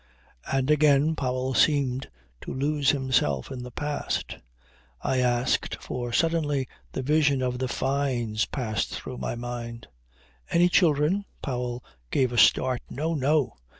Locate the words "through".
8.95-9.19